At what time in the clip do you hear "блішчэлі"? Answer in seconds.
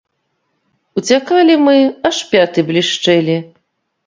2.71-3.37